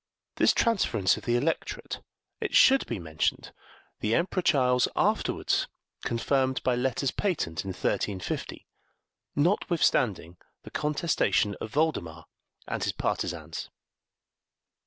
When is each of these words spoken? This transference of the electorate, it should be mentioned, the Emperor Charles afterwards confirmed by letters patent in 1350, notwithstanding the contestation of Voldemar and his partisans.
This 0.37 0.51
transference 0.51 1.15
of 1.15 1.25
the 1.25 1.35
electorate, 1.35 2.01
it 2.39 2.55
should 2.55 2.87
be 2.87 2.97
mentioned, 2.97 3.53
the 3.99 4.15
Emperor 4.15 4.41
Charles 4.41 4.87
afterwards 4.95 5.67
confirmed 6.03 6.63
by 6.63 6.73
letters 6.75 7.11
patent 7.11 7.63
in 7.63 7.67
1350, 7.67 8.65
notwithstanding 9.35 10.37
the 10.63 10.71
contestation 10.71 11.53
of 11.61 11.71
Voldemar 11.71 12.25
and 12.67 12.83
his 12.83 12.93
partisans. 12.93 13.69